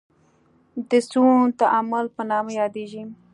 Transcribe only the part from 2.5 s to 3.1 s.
یادیږي.